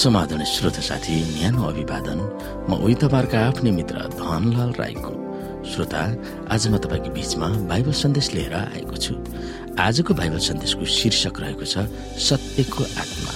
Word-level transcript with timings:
समाधान 0.00 0.44
श्रोत 0.48 0.76
साथी 0.80 1.14
न्यानो 1.36 1.60
अभिवादन। 1.60 2.20
म 2.68 2.72
उही 2.72 2.94
तपाईँहरूका 3.04 3.38
आफ्नै 3.48 3.70
मित्र 3.70 3.96
धनलाल 4.16 4.70
राईको। 4.80 5.12
श्रोता 5.70 6.02
आज 6.48 6.62
म 6.72 6.80
तपाईँको 6.80 7.10
बीचमा 7.12 7.48
बाइबल 7.68 7.92
सन्देश 7.92 8.32
लिएर 8.32 8.54
आएको 8.56 8.96
छु। 8.96 9.12
आजको 9.76 10.12
बाइबल 10.16 10.40
सन्देशको 10.40 10.84
शीर्षक 10.88 11.36
रहेको 11.40 11.64
छ 11.68 11.84
सत्यको 12.16 12.82
आत्मा। 13.02 13.32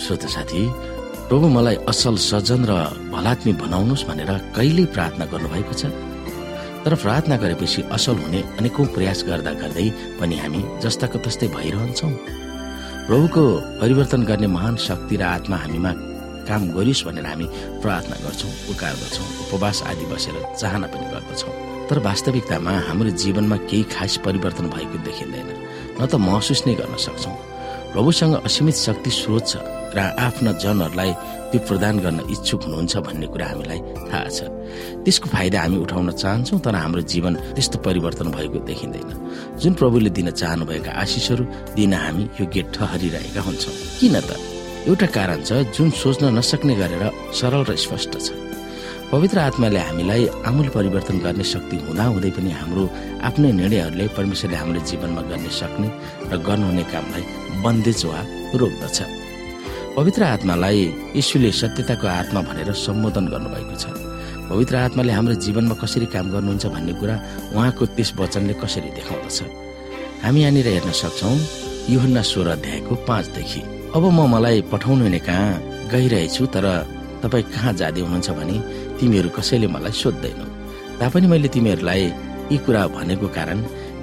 श्रोत 0.00 0.24
साथी 0.32 0.62
प्रभु 1.28 1.46
मलाई 1.56 1.76
असल 1.92 2.16
सजन 2.16 2.64
र 2.64 2.72
भलात्मी 3.12 3.52
बनाउनुहोस् 3.60 4.08
भनेर 4.08 4.32
कहिल्यै 4.56 4.92
प्रार्थना 4.96 5.24
गर्नुभएको 5.28 5.74
छ? 5.76 5.92
तर 6.84 6.94
प्रार्थना 7.02 7.36
गरेपछि 7.36 7.82
असल 7.92 8.16
हुने 8.24 8.40
अनेकौं 8.58 8.86
प्रयास 8.94 9.24
गर्दा 9.28 9.52
गर्दै 9.62 9.88
पनि 10.20 10.36
हामी 10.42 10.60
जस्ताको 10.82 11.18
तस्तै 11.26 11.48
भइरहन्छौँ। 11.56 12.12
प्रभुको 13.08 13.42
परिवर्तन 13.80 14.22
गर्ने 14.30 14.48
महान 14.56 14.76
शक्ति 14.88 15.16
र 15.16 15.22
आत्मा 15.36 15.56
हामीमा 15.64 15.92
काम 16.48 16.62
गरियोस् 16.76 17.04
भनेर 17.06 17.26
हामी 17.26 17.46
प्रार्थना 17.82 18.16
गर्छौँ 18.24 18.52
पुकार 18.66 18.94
गर्छौँ 19.02 19.28
उपवास 19.44 19.82
आदि 19.90 20.06
बसेर 20.12 20.36
चाहना 20.60 20.86
पनि 20.92 21.06
गर्दछौँ। 21.12 21.54
तर 21.88 21.98
वास्तविकतामा 22.06 22.72
हाम्रो 22.88 23.10
जीवनमा 23.22 23.56
केही 23.68 23.82
खास 23.94 24.16
परिवर्तन 24.24 24.66
भएको 24.74 24.98
देखिँदैन 25.04 25.48
न 26.00 26.06
त 26.06 26.14
महसुस 26.16 26.60
नै 26.66 26.74
गर्न 26.80 26.96
सक्छौँ। 26.96 27.36
प्रभुसँग 27.92 28.34
असीमित 28.46 28.76
शक्ति 28.86 29.10
स्रोत 29.10 29.44
छ 29.50 29.52
र 29.96 29.98
आफ्ना 30.16 30.52
जनहरूलाई 30.62 31.12
त्यो 31.50 31.60
प्रदान 31.66 31.94
गर्न 31.98 32.18
इच्छुक 32.30 32.60
हुनुहुन्छ 32.64 32.94
भन्ने 33.06 33.26
कुरा 33.26 33.46
हामीलाई 33.50 33.80
थाहा 34.10 34.28
छ। 34.30 34.38
त्यसको 35.04 35.26
फाइदा 35.34 35.58
हामी 35.60 35.76
उठाउन 35.84 36.10
चाहन्छौँ 36.22 36.60
तर 36.62 36.74
हाम्रो 36.74 37.02
जीवन 37.12 37.34
त्यस्तो 37.58 37.78
परिवर्तन 37.86 38.26
भएको 38.30 38.58
देखिँदैन। 38.70 39.10
जुन 39.58 39.72
प्रभुले 39.74 40.10
दिन 40.10 40.30
चाहनुभएका 40.30 40.90
आशिषहरू 41.02 41.44
दिन 41.74 41.94
हामी 41.94 42.24
योग्य 42.40 42.60
ठहरिरहेका 42.74 43.40
हुन्छौँ। 43.42 43.74
किन 43.98 44.16
त? 44.20 44.30
एउटा 44.86 45.06
कारण 45.12 45.42
छ 45.42 45.50
जुन 45.74 45.90
सोच्न 45.90 46.32
नसक्ने 46.38 46.74
गरेर 46.78 47.04
सरल 47.34 47.62
र 47.66 47.76
स्पष्ट 47.76 48.14
छ। 48.16 48.30
पवित्र 49.10 49.38
आत्माले 49.38 49.80
हामीलाई 49.90 50.26
आमूल 50.46 50.68
परिवर्तन 50.70 51.18
गर्ने 51.18 51.44
शक्ति 51.44 51.76
हुँदाहुँदै 51.82 52.30
पनि 52.30 52.50
हाम्रो 52.54 52.84
आफ्नै 53.26 53.50
निर्णयहरूले 53.58 54.06
परमेश्वरले 54.14 54.56
हाम्रो 54.56 54.80
जीवनमा 54.86 55.22
गर्न 55.26 55.46
सक्ने 55.50 55.88
र 56.30 56.32
गर्नुहुने 56.46 56.84
कामलाई 56.94 57.24
बन्देज 57.58 58.00
वा 58.06 58.20
रोक्दछ। 58.54 58.98
पवित्र 60.00 60.22
आत्मालाई 60.24 60.80
यीशुले 61.12 61.50
सत्यताको 61.52 62.06
आत्मा 62.08 62.40
भनेर 62.48 62.72
सम्बोधन 62.72 63.24
गर्नुभएको 63.32 63.74
छ। 63.76 63.84
पवित्र 64.48 64.74
आत्माले 64.88 65.12
हाम्रो 65.12 65.34
जीवनमा 65.44 65.74
कसरी 65.76 66.06
काम 66.08 66.26
गर्नुहुन्छ 66.32 66.66
भन्ने 66.72 66.92
कुरा 66.96 67.16
उहाँको 67.52 67.84
त्यस 68.00 68.10
वचनले 68.16 68.54
कसरी 68.64 68.90
देखाउँदछ। 68.96 69.38
हामी 70.24 70.40
यहाँनिर 70.40 70.68
हेर्न 70.72 70.90
सक्छौ 70.96 71.32
युहन्ना 71.92 72.22
सोह्र 72.32 72.48
अध्यायको 72.56 72.94
पाँचदेखि। 73.08 73.60
अब 73.92 74.04
म 74.08 74.18
मलाई 74.32 74.60
पठाउनु 74.72 75.04
हुने 75.04 75.20
कहाँ 75.20 75.60
गइरहेछु 75.92 76.46
तर 76.48 76.66
तपाईँ 77.20 77.44
कहाँ 77.52 77.72
जाँदै 77.76 78.00
हुनुहुन्छ 78.00 78.30
भने 78.40 78.56
तिमीहरू 78.96 79.28
कसैले 79.36 79.68
मलाई 79.68 79.92
सोध्दैनौ। 80.00 80.46
तापनि 80.96 81.26
मैले 81.28 81.48
तिमीहरूलाई 81.52 82.02
यी 82.48 82.56
कुरा 82.64 82.86
भनेको 82.96 83.28
कारण 83.36 83.58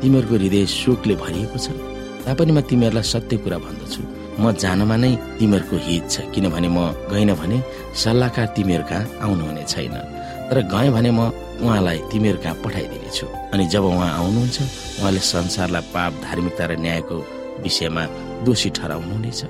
तिमीहरूको 0.05 0.35
हृदय 0.37 0.65
शोकले 0.77 1.15
भरिएको 1.25 1.57
छ। 1.57 1.73
तापनि 2.21 2.51
म 2.53 2.61
तिमीहरूलाई 2.69 3.05
सत्य 3.13 3.41
कुरा 3.41 3.57
भन्दछु। 3.65 4.01
म 4.39 4.51
जानमा 4.61 4.95
नै 5.03 5.11
तिमीहरूको 5.39 5.75
हित 5.85 6.03
छ 6.13 6.15
किनभने 6.33 6.69
म 6.69 6.79
गइन 7.11 7.33
भने 7.39 7.57
सल्लाहकार 8.01 8.47
तिमीहरू 8.55 8.83
कहाँ 8.89 9.09
आउनुहुने 9.25 9.63
छैन। 9.73 9.95
तर 10.49 10.57
गएँ 10.73 10.89
भने 10.95 11.11
म 11.11 11.19
उहाँलाई 11.63 11.97
तिमीहरू 12.11 12.39
कहाँ 12.43 12.55
पठाइदिनेछु। 12.63 13.25
अनि 13.53 13.63
जब 13.73 13.83
उहाँ 13.91 14.11
आउनुहुन्छ 14.19 14.57
उहाँले 15.01 15.21
संसारलाई 15.33 15.83
पाप 15.93 16.11
धार्मिकता 16.25 16.65
र 16.69 16.73
न्यायको 16.85 17.17
विषयमा 17.65 18.03
दोषी 18.45 18.69
ठहराउनुहुनेछ। 18.77 19.41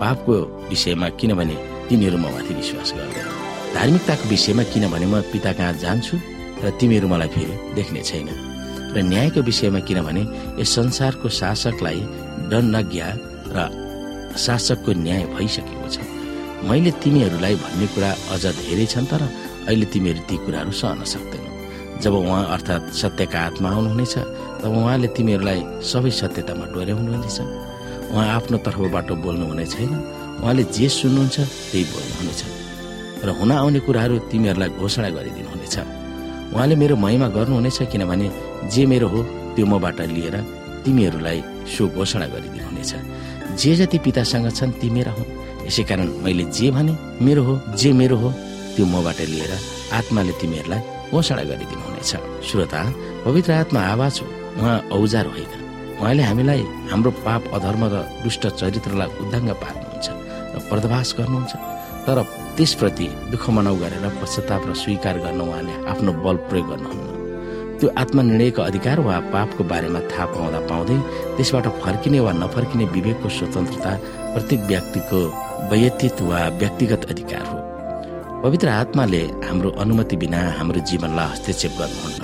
पापको 0.00 0.34
विषयमा 0.70 1.08
किनभने 1.20 1.56
तिनीहरू 1.88 2.18
म 2.18 2.26
माथि 2.34 2.52
विश्वास 2.60 2.90
गर्दैन 2.98 3.28
धार्मिकताको 3.74 4.24
विषयमा 4.34 4.62
किनभने 4.72 5.06
म 5.06 5.14
पिता 5.32 5.52
कहाँ 5.58 5.72
जान्छु 5.84 6.16
र 6.62 6.70
तिमीहरू 6.80 7.06
मलाई 7.08 7.28
फेरि 7.34 7.54
देख्ने 7.78 8.02
छैन। 8.02 8.28
र 8.94 8.96
न्यायको 9.12 9.40
विषयमा 9.46 9.80
किनभने 9.86 10.22
यस 10.58 10.74
संसारको 10.74 11.28
शासकलाई 11.40 12.00
दण्डज्ञा 12.50 13.08
र 13.54 13.83
शासकको 14.36 14.90
न्याय 15.04 15.22
भइसकेको 15.34 15.88
छ। 15.88 15.98
मैले 16.68 16.90
तिमीहरूलाई 17.02 17.54
भन्ने 17.62 17.86
कुरा 17.94 18.10
अझ 18.34 18.44
धेरै 18.46 18.86
छन् 18.92 19.10
तर 19.10 19.22
अहिले 19.68 19.86
तिमीहरू 19.92 20.20
ती 20.28 20.36
कुराहरू 20.44 20.72
सहन 20.72 21.04
सक्दैनौ। 21.04 21.50
जब 22.02 22.14
उहाँ 22.14 22.42
अर्थात् 22.54 22.92
सत्यका 23.00 23.38
आत्मा 23.48 23.68
आउनुहुनेछ 23.70 24.14
तब 24.60 24.72
उहाँले 24.72 25.08
तिमीहरूलाई 25.16 25.60
सबै 25.90 26.10
सत्यतामा 26.20 26.64
डोर्याउनुहुनेछ। 26.74 27.38
उहाँ 28.10 28.26
आफ्नो 28.36 28.56
तर्फबाट 28.64 29.08
बोल्नुहुने 29.24 29.66
छैन। 29.66 29.92
उहाँले 30.42 30.62
जे 30.76 30.86
सुन्नुहुन्छ 30.88 31.36
त्यही 31.40 31.84
बोल्नुहुनेछ। 31.92 32.40
र 33.24 33.28
हुन 33.38 33.50
आउने 33.52 33.80
कुराहरू 33.86 34.14
तिमीहरूलाई 34.30 34.70
घोषणा 34.80 35.08
गरिदिनुहुनेछ। 35.16 35.76
उहाँले 36.52 36.74
मेरो 36.76 36.94
महिमा 36.96 37.28
गर्नुहुनेछ 37.36 37.78
किनभने 37.92 38.26
जे 38.72 38.82
मेरो 38.86 39.08
हो 39.08 39.20
त्यो 39.54 39.66
मबाट 39.66 40.00
लिएर 40.16 40.36
तिमीहरूलाई 40.84 41.38
सो 41.64 41.82
घोषणा 41.88 42.26
गरिदिनुहुनेछ। 42.34 42.92
जे 43.58 43.74
जति 43.76 43.98
पितासँग 44.04 44.48
छन् 44.50 44.72
ती 44.80 44.90
मेरा 44.90 45.12
हुन्। 45.12 45.30
यसै 45.66 45.82
कारण 45.88 46.08
मैले 46.24 46.44
जे 46.56 46.70
भने 46.70 46.94
मेरो 47.24 47.42
हो 47.44 47.54
जे 47.78 47.92
मेरो 47.92 48.16
हो 48.16 48.30
त्यो 48.74 48.84
मबाट 48.86 49.20
लिएर 49.32 49.52
आत्माले 49.98 50.32
तिमीहरूलाई 50.40 50.80
घोषणा 51.12 51.42
गरिदिनुहुनेछ। 51.50 52.12
श्रोता 52.48 52.80
पवित्र 53.24 53.52
आत्मा 53.62 53.80
आवाज 53.94 54.14
हो। 54.20 54.26
उहाँ 54.58 54.78
औजार 54.92 55.26
होइन। 55.26 55.52
उहाँले 56.00 56.22
हामीलाई 56.22 56.62
हाम्रो 56.90 57.10
पाप 57.24 57.42
अधर्म 57.56 57.82
र 57.92 57.94
दुष्ट 58.22 58.42
चरित्रलाई 58.60 59.10
उद्धाङ्ग 59.22 59.50
पार्नुहुन्छ 59.62 60.06
र 60.54 60.56
पर्दभास 60.70 61.14
गर्नुहुन्छ। 61.18 61.52
तर 62.06 62.18
त्यसप्रति 62.56 63.06
दुःख 63.32 63.44
मनाउ 63.56 63.76
गरेर 63.82 64.04
पश्चाताप 64.20 64.62
र 64.68 64.74
स्वीकार 64.82 65.16
गर्न 65.24 65.40
उहाँले 65.40 65.74
आफ्नो 65.90 66.12
बल 66.24 66.36
प्रयोग 66.50 66.68
गर्नुहुन्न। 66.70 67.13
त्यो 67.84 67.92
आत्मनिर्णयको 68.00 68.62
अधिकार 68.62 69.00
वा 69.04 69.16
पापको 69.28 69.64
बारेमा 69.68 70.00
थाहा 70.08 70.24
पाउँदा 70.32 70.60
पाउँदै 70.72 70.96
त्यसबाट 71.36 71.66
फर्किने 71.84 72.20
वा 72.24 72.32
नफर्किने 72.32 72.84
विवेकको 72.96 73.28
स्वतन्त्रता 73.28 73.92
प्रत्येक 74.32 74.60
व्यक्तिको 74.72 75.20
वैयक्तित्व 75.70 76.24
वा 76.24 76.40
व्यक्तिगत 76.60 77.04
अधिकार 77.12 77.44
हो। 77.44 77.58
पवित्र 78.40 78.68
आत्माले 78.80 79.20
हाम्रो 79.44 79.70
अनुमति 79.84 80.16
बिना 80.16 80.40
हाम्रो 80.58 80.80
जीवनलाई 80.88 81.28
हस्तक्षेप 81.32 81.72
गर्नुहुन्न। 81.80 82.22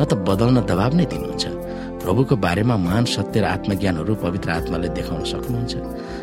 त 0.08 0.12
बदल्न 0.24 0.64
दबाब 0.64 0.92
नै 0.96 1.04
दिनुहुन्छ। 1.12 1.44
प्रभुको 2.00 2.34
बारेमा 2.40 2.76
महान 2.80 3.04
सत्य 3.04 3.40
र 3.40 3.44
आत्मज्ञानहरू 3.44 4.14
पवित्र 4.24 4.48
आत्माले 4.56 4.88
देखाउन 4.96 5.22
सक्नुहुन्छ। 5.28 5.72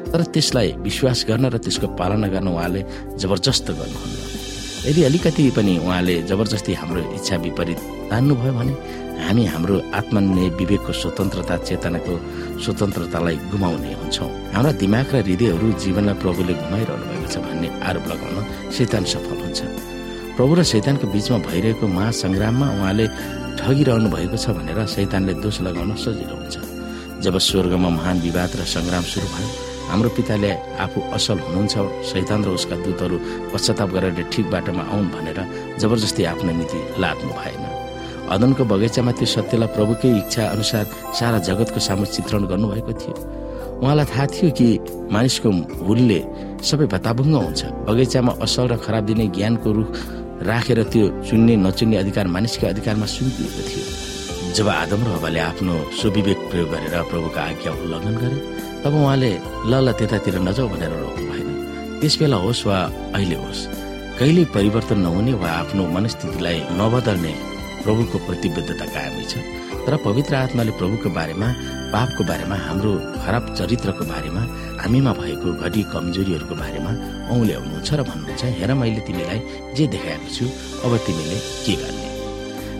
तर 0.09 0.19
त्यसलाई 0.33 0.69
विश्वास 0.81 1.25
गर्न 1.29 1.45
र 1.53 1.57
त्यसको 1.61 1.87
पालना 2.01 2.27
गर्न 2.33 2.47
उहाँले 2.49 2.81
जबरजस्त 3.21 3.67
गर्नुहुन्न। 3.77 4.30
यदि 4.81 5.01
अलिकति 5.03 5.43
पनि 5.55 5.77
उहाँले 5.77 6.15
जबरजस्ती 6.29 6.73
हाम्रो 6.73 7.01
इच्छा 7.13 7.35
विपरीत 7.45 7.79
तान्नुभयो 8.09 8.53
भने 8.53 8.73
हामी 9.21 9.43
हाम्रो 9.53 9.75
आत्मनिर्णय 9.93 10.49
विवेकको 10.57 10.93
स्वतन्त्रता 11.01 11.55
चेतनाको 11.69 12.13
स्वतन्त्रतालाई 12.65 13.35
गुमाउने 13.51 13.93
हुन्छौँ। 14.01 14.29
हाम्रा 14.53 14.71
दिमाग 14.81 15.13
र 15.13 15.21
हृदयहरू 15.21 15.67
जीवनलाई 15.85 16.15
प्रभुले 16.21 16.53
घुमाइरहनु 16.65 17.05
भएको 17.13 17.27
छ 17.29 17.37
भन्ने 17.45 17.69
आरोप 17.87 18.05
लगाउन 18.11 18.37
शैतान 18.73 19.03
सफल 19.13 19.37
हुन्छ। 19.45 19.59
प्रभु 20.37 20.53
र 20.57 20.61
शैतानको 20.73 21.05
बीचमा 21.13 21.37
भइरहेको 21.45 21.85
महासङ्ग्राममा 21.97 22.67
उहाँले 22.81 23.05
ठगिरहनु 23.61 24.07
भएको 24.09 24.37
छ 24.43 24.45
भनेर 24.57 24.79
शैतानले 24.97 25.33
दोष 25.45 25.61
लगाउन 25.61 25.93
सजिलो 25.93 26.35
हुन्छ। 26.41 26.55
जब 27.21 27.37
स्वर्गमा 27.37 27.89
महान 28.01 28.17
विवाद 28.25 28.49
र 28.57 28.61
सङ्ग्राम 28.65 29.03
सुरु 29.05 29.27
भयो 29.29 29.49
हाम्रो 29.91 30.09
पिताले 30.15 30.51
आफू 30.79 30.99
असल 31.15 31.37
हुनुहुन्छ 31.45 31.75
शैतान 32.09 32.39
र 32.45 32.49
उसका 32.55 32.75
दूतहरू 32.79 33.17
पश्चाताप 33.51 33.89
गरेर 33.91 34.19
ठिक 34.31 34.45
बाटोमा 34.47 34.83
आउन् 34.87 35.11
भनेर 35.11 35.39
जबरजस्ती 35.83 36.23
आफ्नो 36.31 36.51
नीति 36.59 36.79
लाद्नु 37.03 37.31
भएन। 37.35 37.63
अदनको 38.31 38.63
बगैँचामा 38.71 39.11
त्यो 39.19 39.27
सत्यलाई 39.35 39.69
प्रभुकै 39.75 40.09
इच्छा 40.23 40.43
अनुसार 40.55 40.85
सारा 41.19 41.37
जगतको 41.43 41.79
सामु 41.83 42.05
चित्रण 42.15 42.43
गर्नुभएको 42.51 42.93
थियो। 43.01 43.13
उहाँलाई 43.83 44.07
थाहा 44.07 44.25
थियो 44.31 44.49
कि 44.55 44.67
मानिसको 45.11 45.49
हुलले 45.83 46.19
सबै 46.63 46.85
भत्ताभुङ्ग 46.93 47.35
हुन्छ। 47.35 47.61
बगैँचामा 47.91 48.31
असल 48.45 48.65
र 48.71 48.73
खराब 48.79 49.03
दिने 49.11 49.25
ज्ञानको 49.35 49.69
रुख 49.75 49.91
राखेर 50.47 50.79
त्यो 50.87 51.05
चुन्ने 51.27 51.53
नचुन्ने 51.67 51.97
अधिकार 52.03 52.25
मानिसकै 52.31 52.67
अधिकारमा 52.73 53.07
सुम्पिएको 53.11 53.61
थियो। 53.67 53.85
जब 54.55 54.67
आदम 54.83 55.01
र 55.03 55.09
हवाले 55.19 55.39
आफ्नो 55.51 55.73
सुविवेक 55.99 56.39
प्रयोग 56.49 56.69
गरेर 56.71 56.95
प्रभुका 57.11 57.41
आज्ञा 57.51 57.71
उल्लङ्घन 57.83 58.15
गरे 58.23 58.39
तब 58.83 58.93
उहाँले 58.97 59.31
ल 59.69 59.73
ल 59.85 59.87
त्यतातिर 59.93 60.35
नजाऊ 60.41 60.67
भनेर 60.73 60.93
रोक्नु 61.03 61.25
भएन। 61.29 61.49
त्यस 62.01 62.13
बेला 62.19 62.37
होस् 62.45 62.65
वा 62.67 62.77
अहिले 63.17 63.37
होस् 63.43 63.61
कहिल्यै 64.17 64.45
परिवर्तन 64.55 64.99
नहुने 65.05 65.33
वा 65.41 65.49
आफ्नो 65.61 65.83
मनस्थितिलाई 65.95 66.57
नबदल्ने 66.79 67.33
प्रभुको 67.83 68.17
प्रतिबद्धता 68.27 68.85
कायमै 68.93 69.25
छ। 69.29 69.33
तर 69.85 69.93
पवित्र 70.05 70.33
आत्माले 70.35 70.71
प्रभुको 70.77 71.09
बारेमा 71.17 71.47
पापको 71.93 72.21
बारेमा 72.29 72.55
हाम्रो 72.65 72.91
खराब 73.21 73.43
चरित्रको 73.57 74.03
बारेमा 74.13 74.41
हामीमा 74.81 75.11
भएको 75.21 75.49
घटी 75.61 75.81
कमजोरीहरूको 75.93 76.55
बारेमा 76.61 76.91
औल्याउनुहुन्छ 77.33 77.89
र 77.93 78.01
भन्नुहुन्छ 78.09 78.43
हेर 78.57 78.71
मैले 78.81 79.01
तिमीलाई 79.05 79.39
जे 79.77 79.85
देखाएको 79.93 80.29
छु 80.35 80.45
अब 80.85 80.91
तिमीले 81.05 81.37
के 81.65 81.73
गर्ने? 81.81 82.05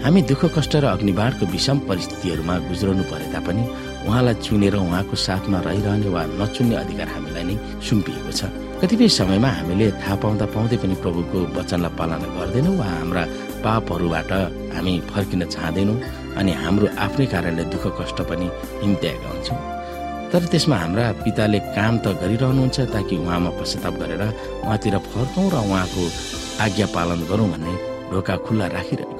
हामी 0.02 0.22
दुःख 0.30 0.42
कष्ट 0.58 0.74
र 0.82 0.86
अग्निबाणको 0.98 1.46
विषम 1.54 1.78
परिस्थितिहरूमा 1.90 2.56
गुज्रनु 2.70 3.04
परे 3.10 3.28
तापनि 3.34 3.64
उहाँलाई 4.08 4.36
चुनेर 4.46 4.76
उहाँको 4.76 5.16
साथमा 5.26 5.60
रहिरहने 5.68 6.10
वा 6.16 6.22
नचुन्ने 6.42 6.76
अधिकार 6.84 7.08
हामीलाई 7.16 7.44
नै 7.50 7.56
सुम्पिएको 7.88 8.32
छ। 8.40 8.42
कतिपय 8.82 9.08
समयमा 9.20 9.50
हामीले 9.58 9.88
थाहा 10.02 10.16
पाउँदा 10.22 10.46
पाउँदै 10.56 10.78
पनि 10.82 10.96
प्रभुको 11.04 11.38
वचनलाई 11.58 11.96
पालना 12.00 12.28
गर्दैनौँ 12.38 12.76
वा 12.80 12.88
हाम्रा 12.92 13.24
पापहरूबाट 13.64 14.32
हामी 14.74 14.94
फर्किन 15.12 15.42
चाहँदैनौँ 15.54 15.98
अनि 16.40 16.52
हाम्रो 16.64 16.88
आफ्नै 17.06 17.26
कारणले 17.34 17.64
दुःख 17.74 17.86
कष्ट 18.00 18.20
पनि 18.30 18.48
हिम्त्याएका 18.84 19.30
हुन्छौँ 19.30 19.60
तर 20.32 20.44
त्यसमा 20.52 20.76
हाम्रा 20.84 21.06
पिताले 21.24 21.60
काम 21.78 21.94
त 22.04 22.06
गरिरहनुहुन्छ 22.22 22.78
ताकि 22.96 23.16
उहाँमा 23.22 23.52
पश्चाताप 23.60 23.96
गरेर 24.02 24.24
उहाँतिर 24.66 24.98
फर्कौँ 25.12 25.48
र 25.54 25.56
उहाँको 25.62 26.04
आज्ञा 26.66 26.88
पालन 26.96 27.20
गरौँ 27.30 27.50
भन्ने 27.54 27.74
ढोका 28.12 28.36
खुल्ला 28.46 28.68
हुन्छ 28.74 29.11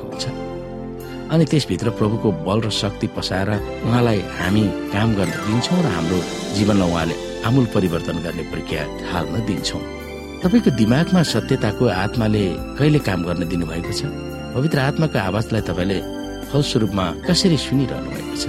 अनि 1.32 1.46
त्यसभित्र 1.52 1.90
प्रभुको 1.96 2.32
बल 2.46 2.60
र 2.62 2.70
शक्ति 2.76 3.08
पसाएर 3.16 3.50
उहाँलाई 3.88 4.20
हामी 4.40 4.64
काम 4.92 5.10
गर्न 5.16 5.32
दिन्छौँ 5.48 5.80
र 5.84 5.88
हाम्रो 5.96 6.18
जीवनलाई 6.56 6.92
उहाँले 6.92 7.16
आमूल 7.48 7.66
परिवर्तन 7.76 8.18
गर्ने 8.26 8.44
प्रक्रिया 8.52 8.84
थाल्न 9.08 9.46
दिन्छौँ। 9.48 9.82
तपाईँको 10.44 10.72
दिमागमा 10.76 11.22
सत्यताको 11.32 11.86
आत्माले 12.04 12.44
कहिले 12.78 13.00
काम 13.08 13.24
गर्न 13.24 13.48
दिनुभएको 13.48 13.94
छ? 13.96 14.12
पवित्र 14.56 14.80
आत्माको 14.92 15.18
आवाजलाई 15.30 15.62
तपाईँले 15.72 16.00
फलस्वरूपमा 16.52 17.06
कसरी 17.28 17.58
सुनिरहनु 17.64 18.10
भएको 18.12 18.36
छ? 18.36 18.46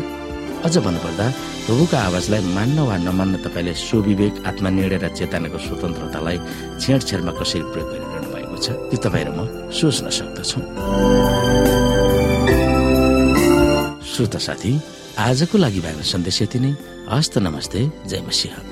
अझ 0.67 0.75
भन्नुपर्दा 0.83 1.27
प्रभुको 1.67 1.97
आवाजलाई 1.97 2.41
मान्न 2.51 2.79
वा 2.83 2.97
नमान्न 3.07 3.35
तपाईँले 3.47 3.73
स्वविवेक 3.79 4.35
आत्मा 4.51 4.69
निर्णय 4.75 4.99
र 4.99 5.15
चेतनाको 5.19 5.59
स्वतन्त्रतालाई 5.71 6.37
छेडछेडमा 6.83 7.33
कसरी 7.39 7.63
प्रयोग 7.71 7.89
गरिरहनु 7.95 8.29
भएको 8.35 8.57
छ 8.59 8.67
त्यो 8.91 8.99
तपाईँ 9.07 9.27
र 9.27 9.31
म 9.39 9.71
सोच्न 9.71 10.11
सक्दछौँ। 10.19 11.42
श्रोता 14.13 14.39
साथी 14.39 14.73
आजको 15.19 15.59
लागि 15.59 15.81
भएको 15.81 16.03
सन्देश 16.03 16.43
यति 16.43 16.59
नै। 16.61 16.73
हस्त 17.09 17.39
नमस्ते 17.39 17.81
जय 18.07 18.21
मसिंह। 18.21 18.72